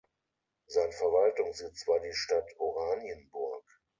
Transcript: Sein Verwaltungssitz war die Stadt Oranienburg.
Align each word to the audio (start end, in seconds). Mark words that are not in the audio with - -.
Sein 0.65 0.91
Verwaltungssitz 0.93 1.87
war 1.87 1.99
die 1.99 2.11
Stadt 2.15 2.49
Oranienburg. 2.57 3.63